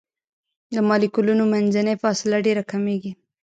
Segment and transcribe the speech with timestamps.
[0.73, 3.11] د مالیکولونو منځنۍ فاصله ډیره کمیږي.